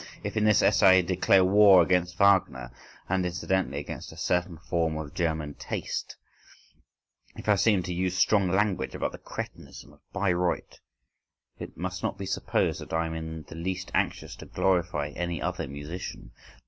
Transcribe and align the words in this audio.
If 0.23 0.35
in 0.35 0.45
this 0.45 0.63
essay 0.63 0.97
I 0.97 1.01
declare 1.01 1.45
war 1.45 1.83
against 1.83 2.17
Wagner—and 2.17 3.23
incidentally 3.23 3.77
against 3.77 4.11
a 4.11 4.17
certain 4.17 4.57
form 4.57 4.97
of 4.97 5.13
German 5.13 5.53
taste, 5.53 6.15
if 7.35 7.47
I 7.47 7.53
seem 7.53 7.83
to 7.83 7.93
use 7.93 8.17
strong 8.17 8.49
language 8.49 8.95
about 8.95 9.11
the 9.11 9.19
cretinism 9.19 9.93
of 9.93 9.99
Bayreuth, 10.11 10.79
it 11.59 11.77
must 11.77 12.01
not 12.01 12.17
be 12.17 12.25
supposed 12.25 12.81
that 12.81 12.93
I 12.93 13.05
am 13.05 13.13
in 13.13 13.43
the 13.43 13.53
least 13.53 13.91
anxious 13.93 14.35
to 14.37 14.47
glorify 14.47 15.09
any 15.09 15.39
other 15.39 15.67
musician. 15.67 16.31